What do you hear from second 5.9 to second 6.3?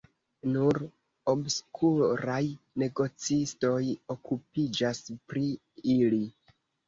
ili.